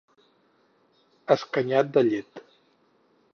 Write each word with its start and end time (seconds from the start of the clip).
Escanyat 1.35 1.93
de 1.99 2.05
llet. 2.09 2.43